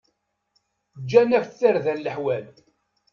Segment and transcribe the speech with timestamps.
[1.01, 2.45] Gǧan-ak-d tarda leḥwal.